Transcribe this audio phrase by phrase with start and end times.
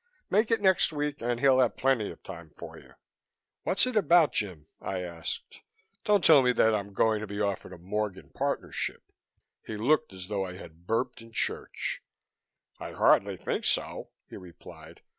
[0.31, 2.93] Make it next week and he'll have plenty of time for you."
[3.61, 5.59] "What's it about, Jim?" I asked.
[6.05, 9.03] "Don't tell me that I'm going to be offered a Morgan partnership?"
[9.63, 12.01] He looked as though I had burped in church.
[12.79, 15.01] "I hardly think so," he replied.